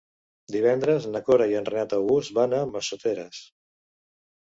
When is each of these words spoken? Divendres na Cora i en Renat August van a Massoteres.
Divendres 0.55 1.05
na 1.17 1.21
Cora 1.27 1.47
i 1.53 1.55
en 1.61 1.69
Renat 1.71 1.95
August 2.01 2.37
van 2.41 2.59
a 2.61 2.65
Massoteres. 2.75 3.47